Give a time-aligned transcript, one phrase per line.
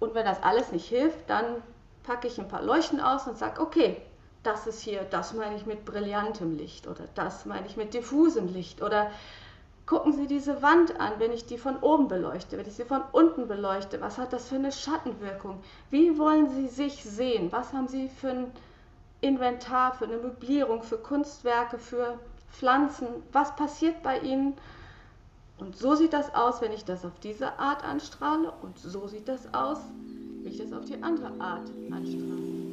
[0.00, 1.62] Und wenn das alles nicht hilft, dann
[2.04, 4.00] packe ich ein paar Leuchten aus und sage, okay,
[4.42, 8.46] das ist hier, das meine ich mit brillantem Licht oder das meine ich mit diffusem
[8.48, 9.10] Licht oder
[9.84, 13.02] gucken Sie diese Wand an, wenn ich die von oben beleuchte, wenn ich sie von
[13.12, 15.60] unten beleuchte, was hat das für eine Schattenwirkung?
[15.90, 17.50] Wie wollen Sie sich sehen?
[17.52, 18.52] Was haben Sie für ein
[19.22, 22.18] Inventar, für eine Möblierung, für Kunstwerke, für
[22.52, 23.08] Pflanzen?
[23.32, 24.54] Was passiert bei Ihnen?
[25.58, 29.28] Und so sieht das aus, wenn ich das auf diese Art anstrahle und so sieht
[29.28, 29.78] das aus,
[30.42, 32.67] wenn ich das auf die andere Art anstrahle.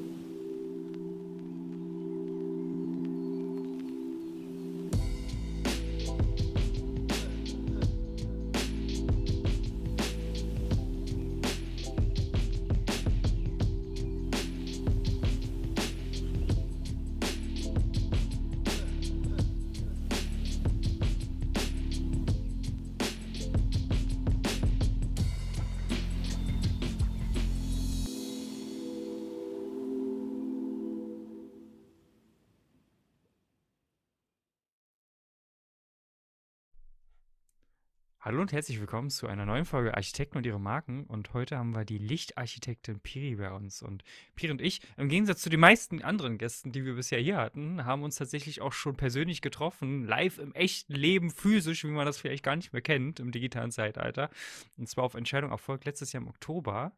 [38.25, 41.03] Hallo und herzlich willkommen zu einer neuen Folge Architekten und ihre Marken.
[41.03, 43.83] Und heute haben wir die Lichtarchitektin Piri bei uns.
[43.83, 44.03] Und
[44.35, 47.85] Piri und ich, im Gegensatz zu den meisten anderen Gästen, die wir bisher hier hatten,
[47.85, 52.17] haben uns tatsächlich auch schon persönlich getroffen, live im echten Leben, physisch, wie man das
[52.17, 54.31] vielleicht gar nicht mehr kennt im digitalen Zeitalter.
[54.75, 56.93] Und zwar auf Entscheidung erfolgt letztes Jahr im Oktober.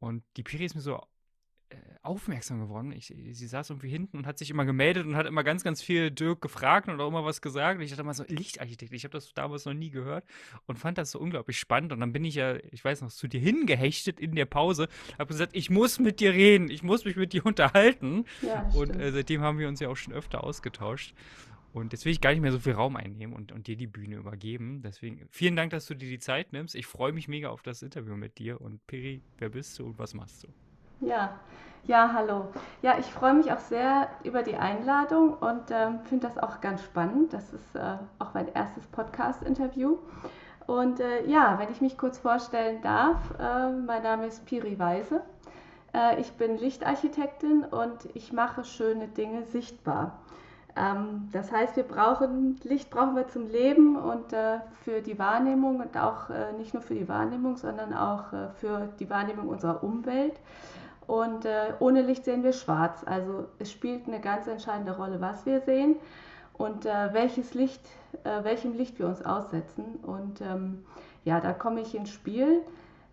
[0.00, 1.00] Und die Piri ist mir so
[2.06, 2.92] aufmerksam geworden.
[2.92, 5.82] Ich, sie saß irgendwie hinten und hat sich immer gemeldet und hat immer ganz, ganz
[5.82, 7.78] viel Dirk gefragt und auch immer was gesagt.
[7.78, 10.24] Und ich dachte immer so, Lichtarchitekt, ich habe das damals noch nie gehört
[10.66, 11.92] und fand das so unglaublich spannend.
[11.92, 15.28] Und dann bin ich ja, ich weiß noch, zu dir hingehechtet in der Pause, habe
[15.28, 18.24] gesagt, ich muss mit dir reden, ich muss mich mit dir unterhalten.
[18.42, 21.14] Ja, und äh, seitdem haben wir uns ja auch schon öfter ausgetauscht.
[21.72, 23.86] Und jetzt will ich gar nicht mehr so viel Raum einnehmen und, und dir die
[23.86, 24.80] Bühne übergeben.
[24.82, 26.74] Deswegen vielen Dank, dass du dir die Zeit nimmst.
[26.74, 28.62] Ich freue mich mega auf das Interview mit dir.
[28.62, 30.48] Und Piri, wer bist du und was machst du?
[31.00, 31.30] Ja,
[31.84, 32.46] ja, hallo.
[32.80, 36.82] Ja, ich freue mich auch sehr über die Einladung und äh, finde das auch ganz
[36.82, 37.34] spannend.
[37.34, 39.98] Das ist äh, auch mein erstes Podcast-Interview.
[40.66, 45.20] Und äh, ja, wenn ich mich kurz vorstellen darf, äh, mein Name ist Piri Weise.
[45.94, 50.18] Äh, ich bin Lichtarchitektin und ich mache schöne Dinge sichtbar.
[50.76, 55.80] Ähm, das heißt, wir brauchen Licht brauchen wir zum Leben und äh, für die Wahrnehmung
[55.80, 58.24] und auch nicht nur für die Wahrnehmung, sondern auch
[58.54, 60.40] für die Wahrnehmung unserer Umwelt.
[61.06, 63.04] Und äh, ohne Licht sehen wir schwarz.
[63.06, 65.96] Also es spielt eine ganz entscheidende Rolle, was wir sehen
[66.54, 67.82] und äh, welches Licht,
[68.24, 69.96] äh, welchem Licht wir uns aussetzen.
[70.02, 70.84] Und ähm,
[71.24, 72.62] ja, da komme ich ins Spiel.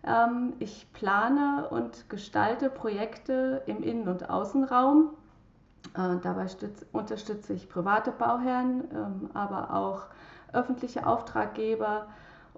[0.06, 5.10] Ähm, ich plane und gestalte Projekte im Innen- und Außenraum.
[5.94, 10.06] Äh, dabei stütz, unterstütze ich private Bauherren, ähm, aber auch
[10.52, 12.06] öffentliche Auftraggeber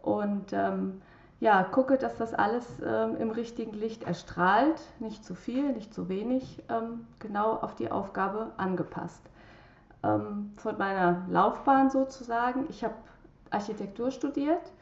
[0.02, 1.02] und ähm,
[1.40, 6.08] ja, gucke, dass das alles ähm, im richtigen Licht erstrahlt, nicht zu viel, nicht zu
[6.08, 9.22] wenig, ähm, genau auf die Aufgabe angepasst.
[10.02, 12.94] Ähm, von meiner Laufbahn sozusagen, ich habe
[13.50, 14.72] Architektur studiert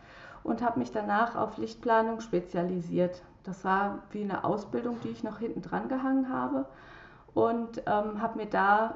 [0.44, 3.22] und habe mich danach auf Lichtplanung spezialisiert.
[3.42, 6.66] Das war wie eine Ausbildung, die ich noch hinten dran gehangen habe
[7.34, 8.94] und ähm, habe mir da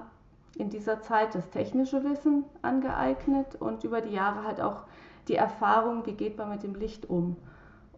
[0.57, 4.85] in dieser Zeit das technische Wissen angeeignet und über die Jahre halt auch
[5.29, 7.37] die Erfahrung, wie geht man mit dem Licht um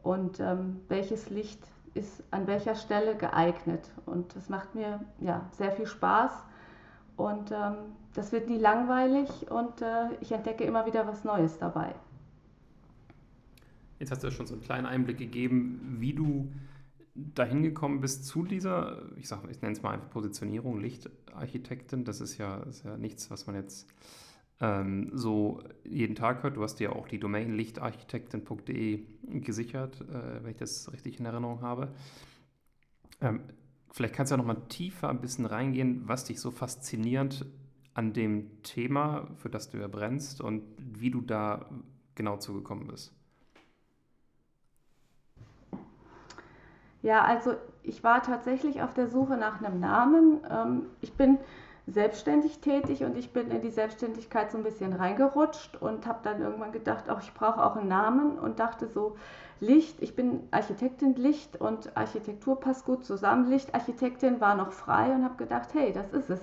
[0.02, 1.60] und ähm, welches Licht
[1.94, 3.90] ist an welcher Stelle geeignet.
[4.06, 6.32] Und das macht mir ja, sehr viel Spaß
[7.16, 7.74] und ähm,
[8.14, 11.94] das wird nie langweilig und äh, ich entdecke immer wieder was Neues dabei.
[13.98, 16.50] Jetzt hast du ja schon so einen kleinen Einblick gegeben, wie du
[17.14, 22.04] dahin gekommen bist zu dieser, ich sag, ich nenne es mal einfach Positionierung, Lichtarchitektin.
[22.04, 23.86] Das ist ja, ist ja nichts, was man jetzt
[24.60, 26.56] ähm, so jeden Tag hört.
[26.56, 29.04] Du hast ja auch die Domain lichtarchitektin.de
[29.40, 31.88] gesichert, äh, wenn ich das richtig in Erinnerung habe.
[33.20, 33.40] Ähm,
[33.90, 37.46] vielleicht kannst du ja noch mal tiefer ein bisschen reingehen, was dich so faszinierend
[37.94, 41.66] an dem Thema, für das du ja brennst und wie du da
[42.14, 43.12] genau zugekommen bist.
[47.02, 50.40] Ja, also ich war tatsächlich auf der Suche nach einem Namen.
[50.50, 51.38] Ähm, ich bin
[51.92, 56.40] selbstständig tätig und ich bin in die Selbstständigkeit so ein bisschen reingerutscht und habe dann
[56.40, 59.16] irgendwann gedacht, auch ich brauche auch einen Namen und dachte so,
[59.60, 63.50] Licht, ich bin Architektin Licht und Architektur passt gut zusammen.
[63.50, 66.40] Lichtarchitektin war noch frei und habe gedacht, hey, das ist es.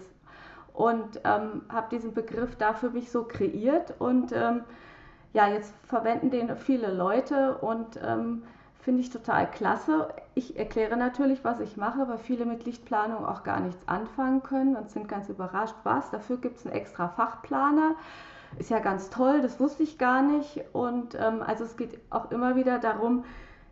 [0.73, 4.61] Und ähm, habe diesen Begriff da für mich so kreiert und ähm,
[5.33, 8.43] ja, jetzt verwenden den viele Leute und ähm,
[8.87, 10.07] Finde ich total klasse.
[10.37, 14.75] Ich erkläre natürlich, was ich mache, weil viele mit Lichtplanung auch gar nichts anfangen können
[14.75, 16.11] und sind ganz überrascht, was.
[16.11, 17.95] Dafür gibt es einen extra Fachplaner.
[18.59, 20.63] Ist ja ganz toll, das wusste ich gar nicht.
[20.73, 23.23] Und ähm, also es geht auch immer wieder darum,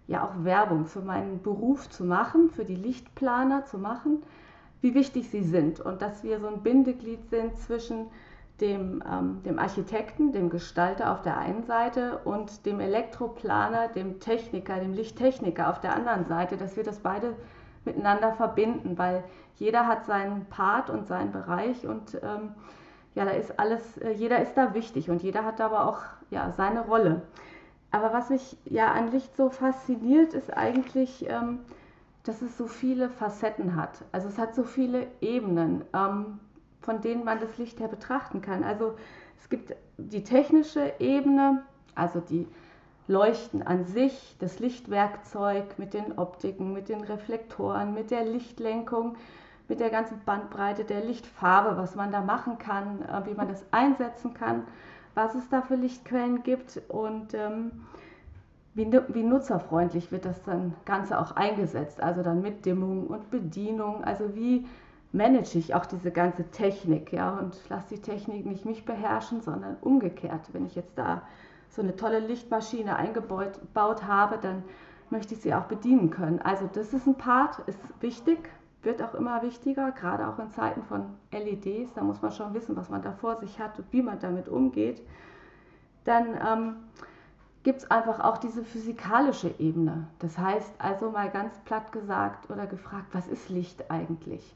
[0.08, 4.24] ja auch Werbung für meinen Beruf zu machen, für die Lichtplaner zu machen,
[4.82, 8.08] wie wichtig sie sind und dass wir so ein Bindeglied sind zwischen
[8.62, 14.80] dem, ähm, dem Architekten, dem Gestalter auf der einen Seite und dem Elektroplaner, dem Techniker,
[14.80, 17.36] dem Lichttechniker auf der anderen Seite, dass wir das beide
[17.84, 19.24] miteinander verbinden, weil
[19.56, 22.54] jeder hat seinen Part und seinen Bereich und ähm,
[23.14, 26.00] ja, da ist alles, äh, jeder ist da wichtig und jeder hat aber auch
[26.30, 27.22] ja, seine Rolle.
[27.92, 31.60] Aber was mich ja an Licht so fasziniert, ist eigentlich, ähm,
[32.24, 34.04] dass es so viele Facetten hat.
[34.12, 35.86] Also es hat so viele Ebenen.
[35.94, 36.40] Ähm,
[36.86, 38.64] von denen man das Licht her betrachten kann.
[38.64, 38.94] Also
[39.40, 41.64] es gibt die technische Ebene,
[41.96, 42.48] also die
[43.08, 49.16] Leuchten an sich, das Lichtwerkzeug mit den Optiken, mit den Reflektoren, mit der Lichtlenkung,
[49.68, 53.64] mit der ganzen Bandbreite der Lichtfarbe, was man da machen kann, äh, wie man das
[53.72, 54.64] einsetzen kann,
[55.14, 57.72] was es da für Lichtquellen gibt und ähm,
[58.74, 64.04] wie, wie, nutzerfreundlich wird das dann Ganze auch eingesetzt, also dann mit Dimmung und Bedienung,
[64.04, 64.68] also wie
[65.12, 69.78] manage ich auch diese ganze Technik, ja, und lasse die Technik nicht mich beherrschen, sondern
[69.82, 70.42] umgekehrt.
[70.54, 71.22] Wenn ich jetzt da
[71.70, 74.64] so eine tolle Lichtmaschine eingebaut habe, dann
[75.10, 76.42] möchte ich sie auch bedienen können.
[76.42, 78.50] Also das ist ein Part, ist wichtig,
[78.84, 81.94] wird auch immer wichtiger, gerade auch in Zeiten von LEDs.
[81.94, 84.48] Da muss man schon wissen, was man da vor sich hat und wie man damit
[84.48, 85.02] umgeht.
[86.04, 86.76] Dann ähm,
[87.64, 90.08] gibt es einfach auch diese physikalische Ebene.
[90.20, 94.56] Das heißt also mal ganz platt gesagt oder gefragt, was ist Licht eigentlich?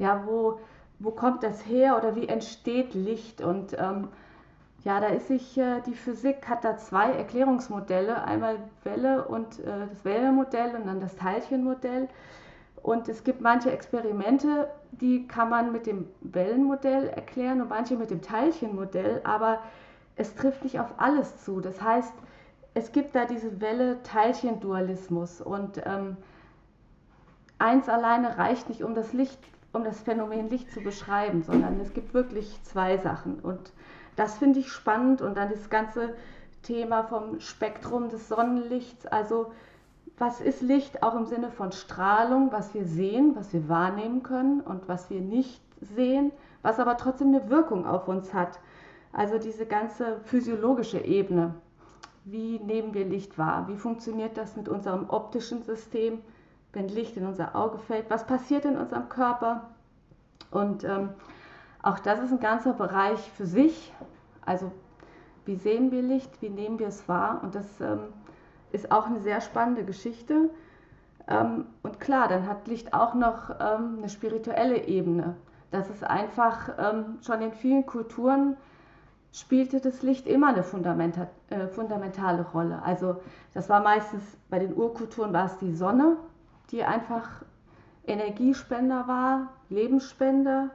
[0.00, 0.58] Ja, wo,
[0.98, 3.42] wo kommt das her oder wie entsteht Licht?
[3.42, 4.08] Und ähm,
[4.82, 9.86] ja, da ist sich, äh, die Physik hat da zwei Erklärungsmodelle, einmal Welle und äh,
[9.90, 12.08] das Wellenmodell und dann das Teilchenmodell.
[12.82, 18.10] Und es gibt manche Experimente, die kann man mit dem Wellenmodell erklären und manche mit
[18.10, 19.58] dem Teilchenmodell, aber
[20.16, 21.60] es trifft nicht auf alles zu.
[21.60, 22.14] Das heißt,
[22.72, 26.16] es gibt da diese Welle-Teilchen-Dualismus und ähm,
[27.58, 29.38] eins alleine reicht nicht, um das Licht
[29.72, 33.38] um das Phänomen Licht zu beschreiben, sondern es gibt wirklich zwei Sachen.
[33.40, 33.72] Und
[34.16, 35.22] das finde ich spannend.
[35.22, 36.14] Und dann das ganze
[36.62, 39.06] Thema vom Spektrum des Sonnenlichts.
[39.06, 39.52] Also
[40.18, 44.60] was ist Licht auch im Sinne von Strahlung, was wir sehen, was wir wahrnehmen können
[44.60, 46.30] und was wir nicht sehen,
[46.62, 48.60] was aber trotzdem eine Wirkung auf uns hat.
[49.12, 51.54] Also diese ganze physiologische Ebene.
[52.24, 53.66] Wie nehmen wir Licht wahr?
[53.68, 56.20] Wie funktioniert das mit unserem optischen System?
[56.72, 59.70] Wenn Licht in unser Auge fällt, was passiert in unserem Körper.
[60.50, 61.10] Und ähm,
[61.82, 63.92] auch das ist ein ganzer Bereich für sich.
[64.44, 64.70] Also
[65.44, 67.40] wie sehen wir Licht, wie nehmen wir es wahr?
[67.42, 68.12] Und das ähm,
[68.72, 70.50] ist auch eine sehr spannende Geschichte.
[71.28, 75.36] Ähm, und klar, dann hat Licht auch noch ähm, eine spirituelle Ebene.
[75.70, 78.56] Das ist einfach ähm, schon in vielen Kulturen
[79.32, 82.82] spielte das Licht immer eine fundamenta äh, fundamentale Rolle.
[82.82, 83.16] Also
[83.54, 86.16] das war meistens bei den Urkulturen war es die Sonne,
[86.70, 87.28] die einfach
[88.06, 90.70] Energiespender war, Lebensspender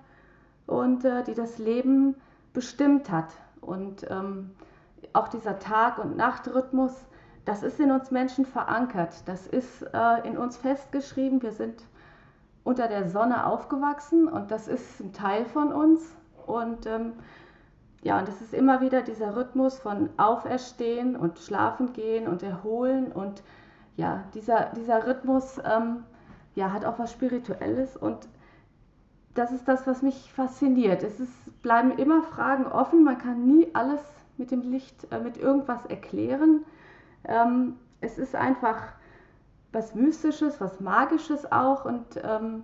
[0.67, 2.15] und äh, die das Leben
[2.53, 3.33] bestimmt hat.
[3.61, 4.51] Und ähm,
[5.13, 6.93] auch dieser Tag- und Nachtrhythmus,
[7.45, 11.41] das ist in uns Menschen verankert, das ist äh, in uns festgeschrieben.
[11.41, 11.83] Wir sind
[12.63, 16.01] unter der Sonne aufgewachsen und das ist ein Teil von uns.
[16.47, 17.13] Und ähm,
[18.01, 23.11] ja, und es ist immer wieder dieser Rhythmus von Auferstehen und Schlafen gehen und Erholen
[23.11, 23.43] und
[23.95, 26.03] ja, dieser, dieser Rhythmus ähm,
[26.55, 28.27] ja, hat auch was Spirituelles und
[29.33, 31.03] das ist das, was mich fasziniert.
[31.03, 33.99] Es ist, bleiben immer Fragen offen, man kann nie alles
[34.37, 36.63] mit dem Licht, äh, mit irgendwas erklären.
[37.25, 38.81] Ähm, es ist einfach
[39.71, 42.63] was Mystisches, was Magisches auch und ähm,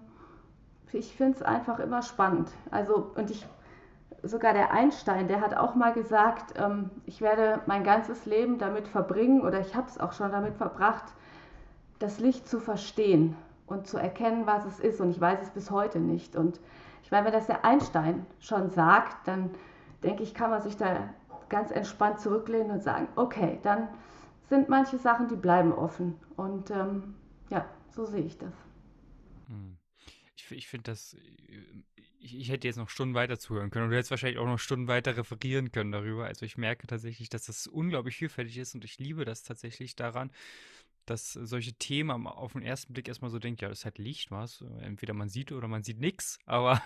[0.93, 2.49] ich finde es einfach immer spannend.
[2.69, 3.45] Also, und ich,
[4.23, 8.87] sogar der Einstein, der hat auch mal gesagt, ähm, ich werde mein ganzes Leben damit
[8.87, 11.13] verbringen oder ich habe es auch schon damit verbracht,
[12.01, 13.35] das Licht zu verstehen
[13.67, 15.01] und zu erkennen, was es ist.
[15.01, 16.35] Und ich weiß es bis heute nicht.
[16.35, 16.59] Und
[17.03, 19.51] ich meine, wenn das der Einstein schon sagt, dann
[20.03, 21.13] denke ich, kann man sich da
[21.49, 23.87] ganz entspannt zurücklehnen und sagen, okay, dann
[24.49, 26.15] sind manche Sachen, die bleiben offen.
[26.35, 27.15] Und ähm,
[27.49, 28.53] ja, so sehe ich das.
[29.47, 29.77] Hm.
[30.35, 31.15] Ich, ich finde das,
[32.19, 34.59] ich, ich, hätte jetzt noch Stunden weiter zuhören können und du hättest wahrscheinlich auch noch
[34.59, 36.25] Stunden weiter referieren können darüber.
[36.25, 40.31] Also ich merke tatsächlich, dass das unglaublich vielfältig ist und ich liebe das tatsächlich daran,
[41.11, 44.31] dass solche Themen auf den ersten Blick erstmal so denkt, ja, das ist halt Licht,
[44.31, 44.63] was.
[44.79, 46.81] Entweder man sieht oder man sieht nichts, aber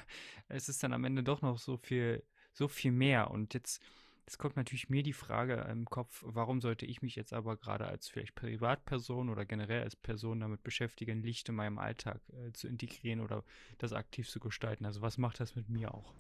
[0.47, 3.29] es ist dann am Ende doch noch so viel, so viel mehr.
[3.29, 3.83] Und jetzt,
[4.25, 7.85] jetzt kommt natürlich mir die Frage im Kopf, warum sollte ich mich jetzt aber gerade
[7.85, 12.67] als vielleicht Privatperson oder generell als Person damit beschäftigen, Licht in meinem Alltag äh, zu
[12.67, 13.43] integrieren oder
[13.77, 14.85] das aktiv zu gestalten?
[14.85, 16.15] Also was macht das mit mir auch?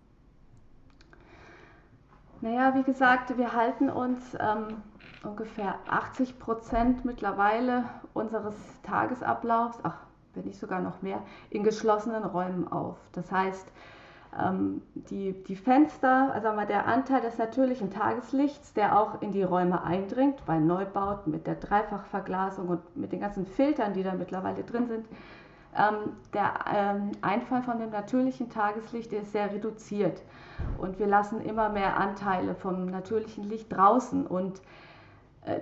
[2.41, 4.81] Naja, wie gesagt, wir halten uns ähm,
[5.23, 9.97] ungefähr 80 Prozent mittlerweile unseres Tagesablaufs, ach,
[10.33, 12.97] wenn nicht sogar noch mehr, in geschlossenen Räumen auf.
[13.13, 13.71] Das heißt,
[14.37, 19.43] ähm, die, die Fenster, also mal der Anteil des natürlichen Tageslichts, der auch in die
[19.43, 24.63] Räume eindringt, bei Neubauten mit der Dreifachverglasung und mit den ganzen Filtern, die da mittlerweile
[24.63, 25.05] drin sind,
[25.77, 30.21] ähm, der ähm, Einfall von dem natürlichen Tageslicht ist sehr reduziert.
[30.77, 34.25] Und wir lassen immer mehr Anteile vom natürlichen Licht draußen.
[34.25, 34.61] Und
[35.45, 35.59] äh,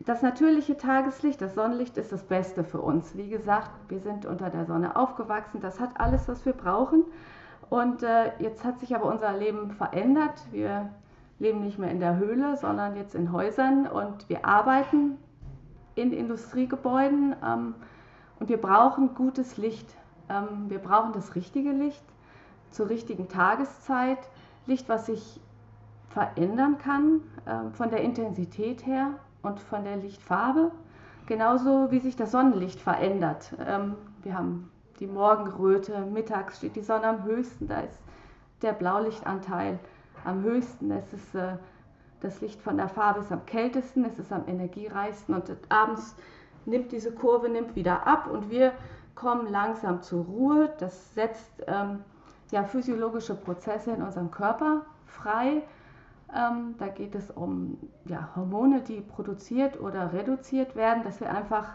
[0.00, 3.16] das natürliche Tageslicht, das Sonnenlicht ist das Beste für uns.
[3.16, 5.60] Wie gesagt, wir sind unter der Sonne aufgewachsen.
[5.60, 7.04] Das hat alles, was wir brauchen.
[7.70, 10.40] Und äh, jetzt hat sich aber unser Leben verändert.
[10.50, 10.90] Wir
[11.38, 15.18] leben nicht mehr in der Höhle, sondern jetzt in Häusern und wir arbeiten
[15.94, 17.74] in Industriegebäuden ähm,
[18.40, 19.88] und wir brauchen gutes Licht.
[20.28, 22.04] Ähm, wir brauchen das richtige Licht
[22.70, 24.18] zur richtigen Tageszeit.
[24.66, 25.40] Licht, was sich
[26.10, 30.70] verändern kann äh, von der Intensität her und von der Lichtfarbe.
[31.26, 33.52] Genauso wie sich das Sonnenlicht verändert.
[33.66, 37.98] Ähm, wir haben die Morgenröte, mittags steht die Sonne am höchsten, da ist
[38.62, 39.78] der Blaulichtanteil
[40.24, 41.56] am höchsten, es ist äh,
[42.20, 46.16] das Licht von der Farbe ist am kältesten, es ist am energiereichsten und abends
[46.68, 48.72] nimmt diese Kurve nimmt wieder ab und wir
[49.14, 50.70] kommen langsam zur Ruhe.
[50.78, 52.04] Das setzt ähm,
[52.50, 55.62] ja, physiologische Prozesse in unserem Körper frei.
[56.34, 61.74] Ähm, da geht es um ja, Hormone, die produziert oder reduziert werden, dass wir einfach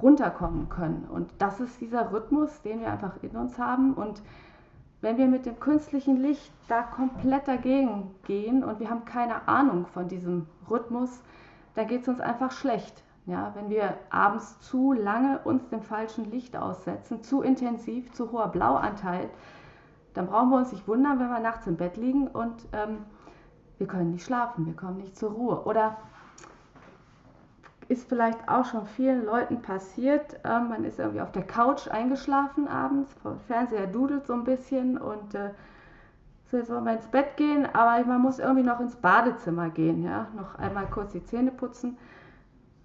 [0.00, 1.06] runterkommen können.
[1.10, 3.92] Und das ist dieser Rhythmus, den wir einfach in uns haben.
[3.94, 4.22] Und
[5.02, 9.86] wenn wir mit dem künstlichen Licht da komplett dagegen gehen und wir haben keine Ahnung
[9.86, 11.22] von diesem Rhythmus,
[11.74, 13.02] dann geht es uns einfach schlecht.
[13.26, 18.48] Ja, wenn wir abends zu lange uns dem falschen Licht aussetzen, zu intensiv, zu hoher
[18.48, 19.30] Blauanteil,
[20.14, 22.98] dann brauchen wir uns nicht wundern, wenn wir nachts im Bett liegen und ähm,
[23.78, 25.64] wir können nicht schlafen, wir kommen nicht zur Ruhe.
[25.64, 25.96] Oder
[27.88, 30.38] ist vielleicht auch schon vielen Leuten passiert.
[30.44, 34.98] Ähm, man ist irgendwie auf der Couch eingeschlafen abends, der Fernseher dudelt so ein bisschen
[34.98, 35.50] und äh,
[36.50, 40.02] so jetzt wollen wir ins Bett gehen, aber man muss irgendwie noch ins Badezimmer gehen,
[40.02, 41.96] ja, noch einmal kurz die Zähne putzen.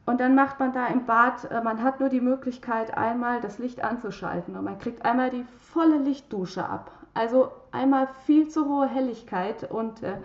[0.08, 3.60] Und dann macht man da im Bad, äh, man hat nur die Möglichkeit, einmal das
[3.60, 6.92] Licht anzuschalten und man kriegt einmal die volle Lichtdusche ab.
[7.14, 10.16] Also einmal viel zu hohe Helligkeit und äh,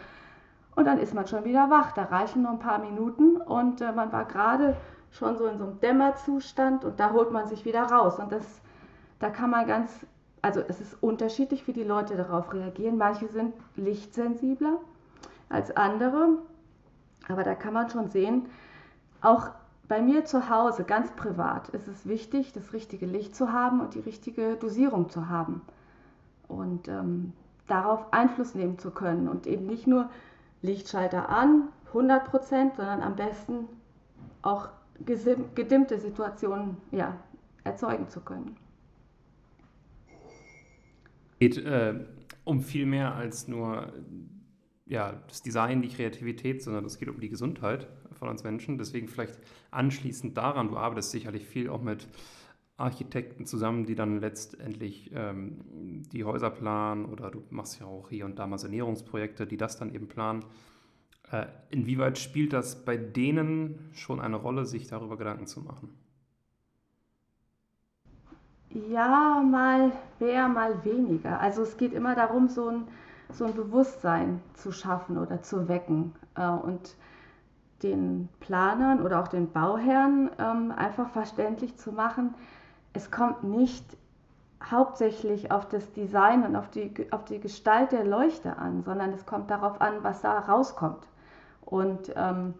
[0.74, 1.92] und dann ist man schon wieder wach.
[1.92, 4.76] Da reichen nur ein paar Minuten und äh, man war gerade
[5.10, 8.18] schon so in so einem Dämmerzustand und da holt man sich wieder raus.
[8.18, 8.62] Und das,
[9.18, 10.06] da kann man ganz,
[10.40, 12.96] also es ist unterschiedlich, wie die Leute darauf reagieren.
[12.96, 14.78] Manche sind lichtsensibler
[15.50, 16.38] als andere,
[17.28, 18.46] aber da kann man schon sehen,
[19.20, 19.50] auch
[19.92, 23.92] bei mir zu Hause, ganz privat, ist es wichtig, das richtige Licht zu haben und
[23.92, 25.60] die richtige Dosierung zu haben.
[26.48, 27.34] Und ähm,
[27.66, 30.08] darauf Einfluss nehmen zu können und eben nicht nur
[30.62, 33.68] Lichtschalter an, 100 Prozent, sondern am besten
[34.40, 34.70] auch
[35.04, 37.14] gedimmte Situationen ja,
[37.62, 38.56] erzeugen zu können.
[41.38, 42.00] Geht äh,
[42.44, 43.92] um viel mehr als nur
[44.92, 48.76] ja, das Design, die Kreativität, sondern es geht um die Gesundheit von uns Menschen.
[48.76, 49.38] Deswegen vielleicht
[49.70, 52.06] anschließend daran, du arbeitest sicherlich viel auch mit
[52.76, 58.26] Architekten zusammen, die dann letztendlich ähm, die Häuser planen oder du machst ja auch hier
[58.26, 60.44] und da mal Sanierungsprojekte, die das dann eben planen.
[61.30, 65.88] Äh, inwieweit spielt das bei denen schon eine Rolle, sich darüber Gedanken zu machen?
[68.90, 71.40] Ja, mal mehr, mal weniger.
[71.40, 72.88] Also es geht immer darum, so ein,
[73.34, 76.96] so ein Bewusstsein zu schaffen oder zu wecken äh, und
[77.82, 82.34] den Planern oder auch den Bauherren ähm, einfach verständlich zu machen,
[82.92, 83.84] es kommt nicht
[84.70, 89.26] hauptsächlich auf das Design und auf die, auf die Gestalt der Leuchte an, sondern es
[89.26, 91.06] kommt darauf an, was da rauskommt.
[91.62, 92.54] Und ähm,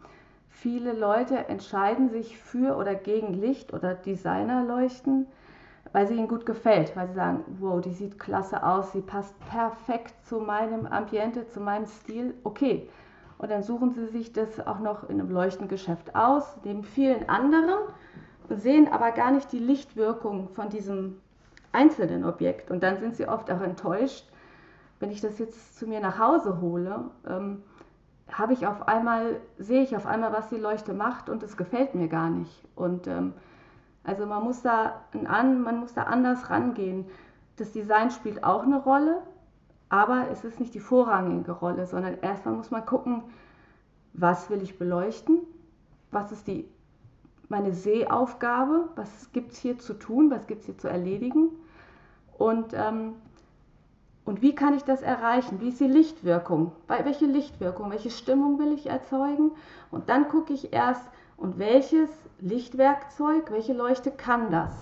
[0.48, 5.26] viele Leute entscheiden sich für oder gegen Licht oder Designerleuchten,
[5.90, 9.34] weil sie ihnen gut gefällt, weil sie sagen, wow, die sieht klasse aus, sie passt
[9.48, 12.88] perfekt zu meinem Ambiente, zu meinem Stil, okay.
[13.38, 17.80] Und dann suchen sie sich das auch noch in einem Leuchtengeschäft aus, neben vielen anderen
[18.48, 21.18] sehen aber gar nicht die Lichtwirkung von diesem
[21.72, 22.70] einzelnen Objekt.
[22.70, 24.26] Und dann sind sie oft auch enttäuscht,
[25.00, 27.62] wenn ich das jetzt zu mir nach Hause hole, ähm,
[28.30, 31.94] habe ich auf einmal, sehe ich auf einmal, was die Leuchte macht und es gefällt
[31.94, 32.62] mir gar nicht.
[32.76, 33.34] Und ähm,
[34.04, 37.06] also man muss da an, man muss da anders rangehen.
[37.56, 39.23] Das Design spielt auch eine Rolle,
[39.88, 43.23] aber es ist nicht die vorrangige Rolle, sondern erstmal muss man gucken,
[44.14, 45.38] was will ich beleuchten,
[46.11, 46.68] was ist die
[47.49, 51.50] meine Sehaufgabe, was gibt es hier zu tun, was gibt es hier zu erledigen.
[52.38, 53.14] Und ähm,
[54.25, 55.61] Und wie kann ich das erreichen?
[55.61, 56.73] Wie ist die Lichtwirkung?
[56.87, 57.90] Welche Lichtwirkung?
[57.90, 59.50] Welche Stimmung will ich erzeugen?
[59.90, 61.02] Und dann gucke ich erst,
[61.42, 62.08] und welches
[62.38, 64.72] Lichtwerkzeug, welche Leuchte kann das?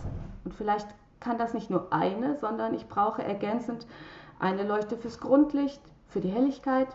[0.45, 0.87] Und vielleicht
[1.19, 3.87] kann das nicht nur eine, sondern ich brauche ergänzend
[4.39, 6.89] eine Leuchte fürs Grundlicht, für die Helligkeit.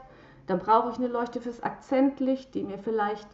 [0.45, 3.27] Dann brauche ich eine Leuchte fürs Akzentlicht, die mir vielleicht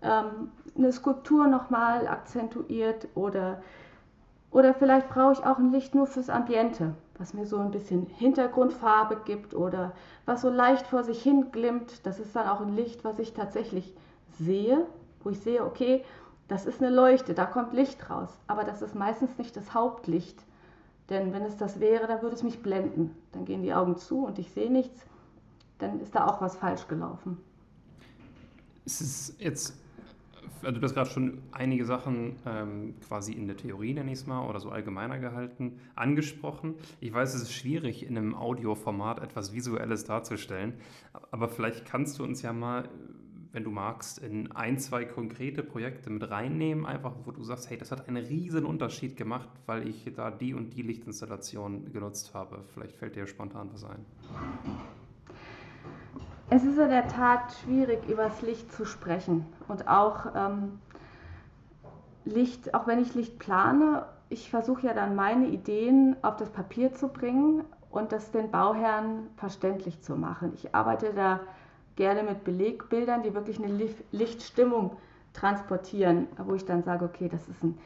[0.00, 3.60] ähm, eine Skulptur nochmal akzentuiert oder,
[4.50, 8.06] oder vielleicht brauche ich auch ein Licht nur fürs Ambiente, was mir so ein bisschen
[8.06, 9.92] Hintergrundfarbe gibt oder
[10.24, 12.06] was so leicht vor sich hin glimmt.
[12.06, 13.94] Das ist dann auch ein Licht, was ich tatsächlich
[14.38, 14.86] sehe,
[15.22, 16.04] wo ich sehe, okay,
[16.48, 18.30] das ist eine Leuchte, da kommt Licht raus.
[18.46, 20.42] Aber das ist meistens nicht das Hauptlicht.
[21.08, 23.14] Denn wenn es das wäre, dann würde es mich blenden.
[23.32, 25.04] Dann gehen die Augen zu und ich sehe nichts.
[25.78, 27.38] Dann ist da auch was falsch gelaufen.
[28.84, 29.74] Es ist jetzt
[30.62, 34.26] also du hast gerade schon einige Sachen ähm, quasi in der Theorie, nenne ich es
[34.26, 36.74] mal, oder so allgemeiner gehalten, angesprochen.
[37.00, 40.74] Ich weiß, es ist schwierig, in einem Audioformat etwas Visuelles darzustellen,
[41.30, 42.88] aber vielleicht kannst du uns ja mal,
[43.52, 47.76] wenn du magst, in ein, zwei konkrete Projekte mit reinnehmen, einfach wo du sagst, hey,
[47.76, 52.64] das hat einen riesen Unterschied gemacht, weil ich da die und die Lichtinstallation genutzt habe.
[52.72, 54.04] Vielleicht fällt dir spontan was ein.
[56.48, 59.46] Es ist in der Tat schwierig, über das Licht zu sprechen.
[59.68, 60.80] Und auch ähm,
[62.24, 66.92] Licht, auch wenn ich Licht plane, ich versuche ja dann meine Ideen auf das Papier
[66.92, 70.52] zu bringen und das den Bauherren verständlich zu machen.
[70.54, 71.40] Ich arbeite da
[72.00, 73.78] gerne mit Belegbildern, die wirklich eine
[74.10, 74.96] Lichtstimmung
[75.34, 77.76] transportieren, wo ich dann sage, okay, das ist ein,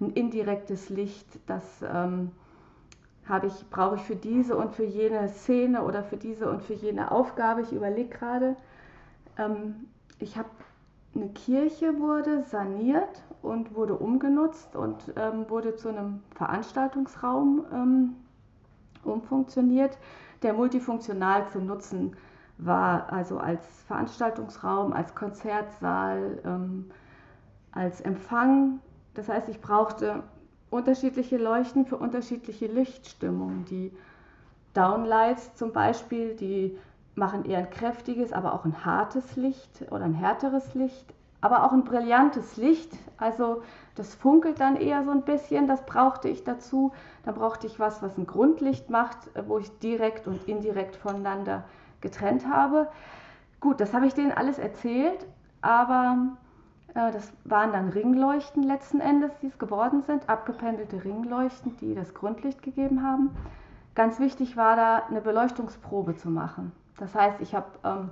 [0.00, 2.32] ein indirektes Licht, das ähm,
[3.28, 6.74] habe ich, brauche ich für diese und für jene Szene oder für diese und für
[6.74, 7.60] jene Aufgabe.
[7.60, 8.56] Ich überlege gerade,
[9.38, 9.86] ähm,
[10.18, 10.50] ich habe
[11.14, 18.16] eine Kirche wurde saniert und wurde umgenutzt und ähm, wurde zu einem Veranstaltungsraum ähm,
[19.04, 19.98] umfunktioniert,
[20.42, 22.16] der multifunktional zu nutzen
[22.64, 26.90] war, also als Veranstaltungsraum, als Konzertsaal, ähm,
[27.72, 28.80] als Empfang.
[29.14, 30.22] Das heißt, ich brauchte
[30.70, 33.64] unterschiedliche Leuchten für unterschiedliche Lichtstimmungen.
[33.66, 33.92] Die
[34.74, 36.78] Downlights zum Beispiel, die
[37.14, 41.72] machen eher ein kräftiges, aber auch ein hartes Licht oder ein härteres Licht, aber auch
[41.72, 42.90] ein brillantes Licht.
[43.18, 43.62] Also
[43.96, 46.92] das funkelt dann eher so ein bisschen, das brauchte ich dazu.
[47.24, 51.64] Dann brauchte ich was, was ein Grundlicht macht, wo ich direkt und indirekt voneinander
[52.02, 52.88] getrennt habe.
[53.60, 55.26] Gut, das habe ich denen alles erzählt,
[55.60, 56.18] aber
[56.94, 62.12] äh, das waren dann Ringleuchten letzten Endes, die es geworden sind, abgependelte Ringleuchten, die das
[62.14, 63.30] Grundlicht gegeben haben.
[63.94, 66.72] Ganz wichtig war da eine Beleuchtungsprobe zu machen.
[66.98, 68.10] Das heißt, ich habe ähm,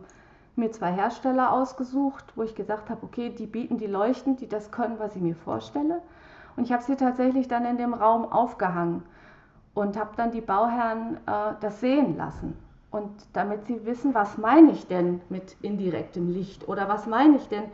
[0.57, 4.71] mir zwei Hersteller ausgesucht, wo ich gesagt habe, okay, die bieten die Leuchten, die das
[4.71, 6.03] können, was ich mir vorstelle.
[6.57, 9.03] Und ich habe sie tatsächlich dann in dem Raum aufgehangen
[9.75, 12.57] und habe dann die Bauherren äh, das sehen lassen.
[12.91, 17.49] Und damit sie wissen, was meine ich denn mit indirektem Licht oder was meine ich
[17.49, 17.65] denn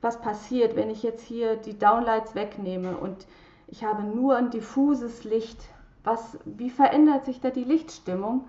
[0.00, 3.26] was passiert, wenn ich jetzt hier die Downlights wegnehme und
[3.66, 5.60] ich habe nur ein diffuses Licht.
[6.04, 8.46] Was, wie verändert sich da die Lichtstimmung?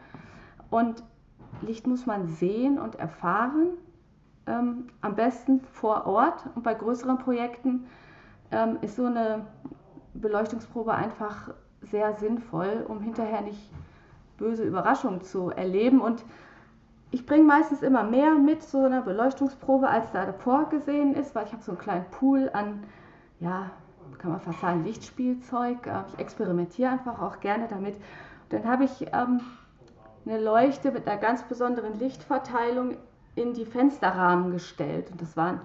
[0.69, 1.03] Und
[1.61, 3.71] Licht muss man sehen und erfahren,
[4.47, 6.45] ähm, am besten vor Ort.
[6.55, 7.87] Und bei größeren Projekten
[8.51, 9.45] ähm, ist so eine
[10.13, 13.71] Beleuchtungsprobe einfach sehr sinnvoll, um hinterher nicht
[14.39, 16.01] böse Überraschungen zu erleben.
[16.01, 16.23] Und
[17.11, 21.53] ich bringe meistens immer mehr mit so einer Beleuchtungsprobe, als da vorgesehen ist, weil ich
[21.53, 22.83] habe so einen kleinen Pool an,
[23.39, 23.71] ja,
[24.17, 25.87] kann man fast sagen, Lichtspielzeug.
[25.87, 27.95] Äh, ich experimentiere einfach auch gerne damit.
[28.49, 29.41] dann habe ich ähm,
[30.25, 32.97] eine Leuchte mit einer ganz besonderen Lichtverteilung
[33.35, 35.11] in die Fensterrahmen gestellt.
[35.11, 35.61] Und das waren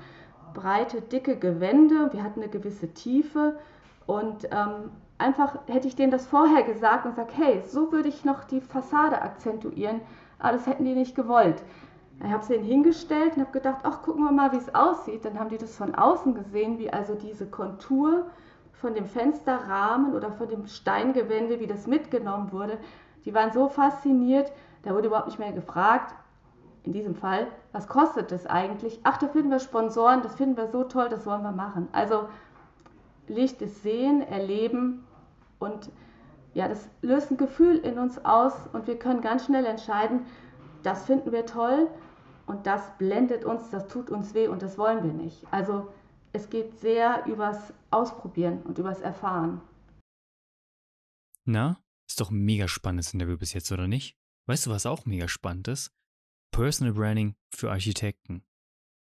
[0.55, 2.13] breite, dicke Gewände.
[2.13, 3.59] Wir hatten eine gewisse Tiefe.
[4.07, 8.25] Und ähm, einfach hätte ich denen das vorher gesagt und gesagt, hey, so würde ich
[8.25, 10.01] noch die Fassade akzentuieren
[10.45, 11.63] aber das hätten die nicht gewollt.
[12.23, 15.25] Ich habe es denen hingestellt und habe gedacht, ach, gucken wir mal, wie es aussieht.
[15.25, 18.27] Dann haben die das von außen gesehen, wie also diese Kontur
[18.73, 22.79] von dem Fensterrahmen oder von dem Steingewände, wie das mitgenommen wurde.
[23.25, 26.15] Die waren so fasziniert, da wurde überhaupt nicht mehr gefragt,
[26.83, 29.01] in diesem Fall, was kostet das eigentlich?
[29.05, 31.89] Ach, da finden wir Sponsoren, das finden wir so toll, das wollen wir machen.
[31.93, 32.29] Also
[33.29, 35.05] Licht ist Sehen, Erleben
[35.59, 35.91] und
[36.55, 40.27] ja, das löst ein Gefühl in uns aus und wir können ganz schnell entscheiden,
[40.83, 41.89] das finden wir toll
[42.47, 45.45] und das blendet uns, das tut uns weh und das wollen wir nicht.
[45.51, 45.93] Also
[46.33, 49.61] es geht sehr übers Ausprobieren und übers Erfahren.
[51.45, 54.17] Na, ist doch ein mega spannendes Interview bis jetzt, oder nicht?
[54.47, 55.93] Weißt du, was auch mega spannend ist?
[56.51, 58.45] Personal Branding für Architekten.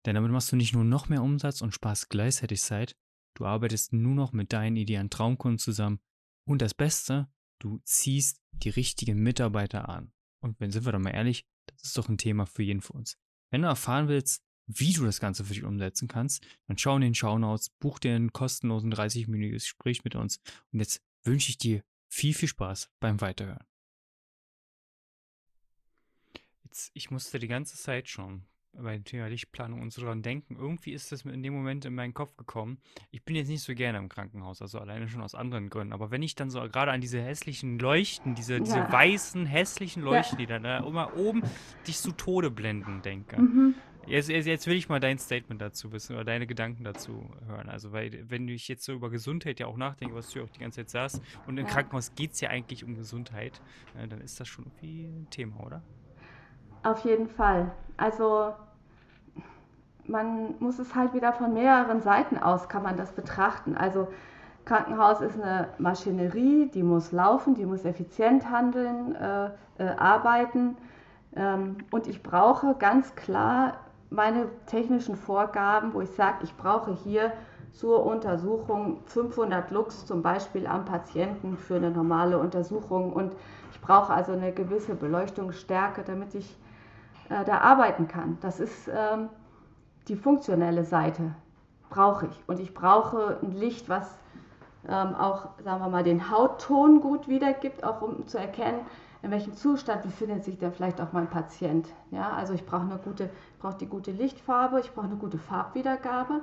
[0.06, 2.96] Denn damit machst du nicht nur noch mehr Umsatz und sparst gleichzeitig Zeit,
[3.36, 6.00] du arbeitest nur noch mit deinen idealen Traumkunden zusammen
[6.46, 7.28] und das Beste,
[7.60, 10.12] du ziehst die richtigen Mitarbeiter an.
[10.40, 12.98] Und wenn sind wir doch mal ehrlich, das ist doch ein Thema für jeden von
[12.98, 13.18] uns.
[13.50, 17.02] Wenn du erfahren willst, wie du das Ganze für dich umsetzen kannst, dann schau in
[17.02, 20.40] den Shownotes, buch dir ein kostenlosen 30-minütiges Gespräch mit uns.
[20.72, 23.66] Und jetzt wünsche ich dir viel, viel Spaß beim Weiterhören.
[26.64, 30.56] Jetzt, ich musste die ganze Zeit schon bei dem Thema Lichtplanung und so dran denken.
[30.56, 32.80] Irgendwie ist das in dem Moment in meinen Kopf gekommen.
[33.12, 35.94] Ich bin jetzt nicht so gerne im Krankenhaus, also alleine schon aus anderen Gründen.
[35.94, 38.92] Aber wenn ich dann so gerade an diese hässlichen Leuchten, diese, diese Ja.
[38.92, 40.46] weißen, hässlichen Leuchten, Ja.
[40.46, 41.44] die dann da immer oben
[41.88, 43.42] dich zu Tode blenden, denke.
[43.42, 43.76] Mhm.
[44.06, 47.70] Jetzt, jetzt, jetzt will ich mal dein Statement dazu wissen oder deine Gedanken dazu hören.
[47.70, 50.50] Also, weil, wenn ich jetzt so über Gesundheit ja auch nachdenke, was du ja auch
[50.50, 51.72] die ganze Zeit sagst, und im Ja.
[51.72, 53.62] Krankenhaus geht es ja eigentlich um Gesundheit,
[53.96, 55.84] äh, dann ist das schon irgendwie ein Thema, oder?
[56.84, 57.72] Auf jeden Fall.
[57.98, 58.54] Also
[60.06, 63.78] man muss es halt wieder von mehreren Seiten aus kann man das betrachten.
[63.78, 64.08] Also
[64.66, 69.46] Krankenhaus ist eine Maschinerie, die muss laufen, die muss effizient handeln, äh,
[69.78, 70.78] äh, arbeiten.
[71.36, 73.74] Ähm, und ich brauche ganz klar
[74.10, 77.34] meine technischen Vorgaben, wo ich sage, ich brauche hier
[77.72, 83.12] zur Untersuchung 500 Lux zum Beispiel am Patienten für eine normale Untersuchung.
[83.12, 83.34] Und
[83.72, 86.56] ich brauche also eine gewisse Beleuchtungsstärke, damit ich
[87.30, 88.38] äh, da arbeiten kann.
[88.42, 89.30] Das ist ähm,
[90.08, 91.36] die funktionelle Seite,
[91.90, 92.44] brauche ich.
[92.48, 94.20] Und ich brauche ein Licht, was
[94.88, 98.82] ähm, auch, sagen wir mal, den Hautton gut wiedergibt, auch um zu erkennen,
[99.22, 101.88] in welchem Zustand befindet sich denn vielleicht auch mein Patient.
[102.12, 106.42] Ja, also ich brauche eine gute, brauche die gute Lichtfarbe, ich brauche eine gute Farbwiedergabe.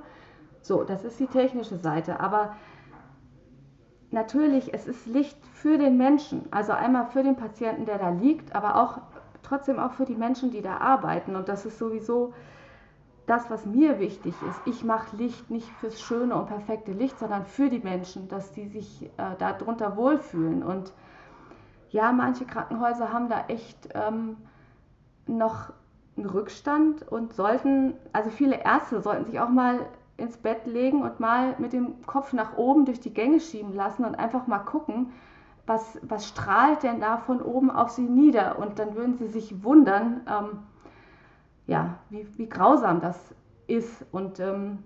[0.63, 2.21] So, das ist die technische Seite.
[2.21, 2.57] Aber
[4.11, 6.49] natürlich, es ist Licht für den Menschen.
[6.51, 9.01] Also einmal für den Patienten, der da liegt, aber auch
[9.51, 11.37] trotzdem auch für die Menschen, die da arbeiten.
[11.37, 12.33] Und das ist sowieso
[13.27, 14.61] das, was mir wichtig ist.
[14.65, 18.67] Ich mache Licht nicht fürs schöne und perfekte Licht, sondern für die Menschen, dass die
[18.69, 20.63] sich äh, darunter wohlfühlen.
[20.63, 20.93] Und
[21.91, 24.37] ja, manche Krankenhäuser haben da echt ähm,
[25.27, 25.73] noch
[26.17, 29.81] einen Rückstand und sollten, also viele Ärzte sollten sich auch mal
[30.17, 34.05] ins Bett legen und mal mit dem Kopf nach oben durch die Gänge schieben lassen
[34.05, 35.13] und einfach mal gucken,
[35.71, 38.59] was, was strahlt denn da von oben auf sie nieder?
[38.59, 40.59] Und dann würden sie sich wundern, ähm,
[41.69, 43.17] ja, wie, wie grausam das
[43.69, 44.05] ist.
[44.11, 44.79] Und ähm,